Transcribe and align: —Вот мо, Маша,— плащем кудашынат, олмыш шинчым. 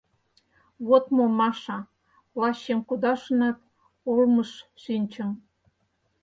—Вот 0.87 1.03
мо, 1.15 1.25
Маша,— 1.39 1.79
плащем 2.31 2.79
кудашынат, 2.87 3.57
олмыш 4.11 4.51
шинчым. 4.83 5.29